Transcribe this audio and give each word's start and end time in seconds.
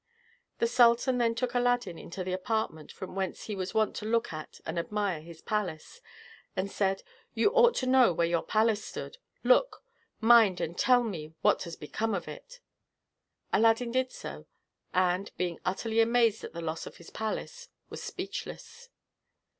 The 0.57 0.65
sultan 0.65 1.19
then 1.19 1.35
took 1.35 1.53
Aladdin 1.53 1.99
into 1.99 2.23
the 2.23 2.31
apartment 2.33 2.91
from 2.91 3.13
whence 3.13 3.43
he 3.43 3.55
was 3.55 3.75
wont 3.75 3.95
to 3.97 4.05
look 4.07 4.33
at 4.33 4.59
and 4.65 4.79
admire 4.79 5.21
his 5.21 5.43
palace, 5.43 6.01
and 6.55 6.71
said, 6.71 7.03
"You 7.35 7.51
ought 7.51 7.75
to 7.75 7.85
know 7.85 8.11
where 8.11 8.25
your 8.25 8.41
palace 8.41 8.83
stood. 8.83 9.19
Look! 9.43 9.83
mind, 10.19 10.59
and 10.59 10.75
tell 10.75 11.03
me 11.03 11.35
what 11.43 11.61
has 11.65 11.75
become 11.75 12.15
of 12.15 12.27
it." 12.27 12.61
Aladdin 13.53 13.91
did 13.91 14.11
so, 14.11 14.47
and, 14.91 15.31
being 15.37 15.59
utterly 15.65 15.99
amazed 16.01 16.43
at 16.43 16.53
the 16.53 16.61
loss 16.61 16.87
of 16.87 16.97
his 16.97 17.11
palace, 17.11 17.69
was 17.91 18.01
speechless. 18.01 18.89